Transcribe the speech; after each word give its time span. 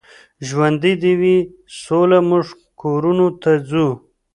ژوندۍ 0.47 0.93
دې 1.01 1.13
وي 1.19 1.37
سوله، 1.81 2.19
موږ 2.29 2.45
کورونو 2.81 3.27
ته 3.41 3.51
ځو. 3.69 3.87